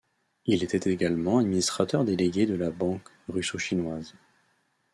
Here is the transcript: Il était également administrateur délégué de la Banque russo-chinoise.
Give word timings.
Il 0.47 0.63
était 0.63 0.89
également 0.91 1.37
administrateur 1.37 2.05
délégué 2.05 2.47
de 2.47 2.55
la 2.55 2.71
Banque 2.71 3.07
russo-chinoise. 3.29 4.15